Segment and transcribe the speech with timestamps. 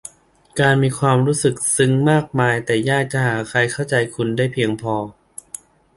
[0.59, 4.95] การมีความรู้สึกลึกซึ้งมากมายแต่ยากจะหาใครเข้าใจคุณได้เพียงพอ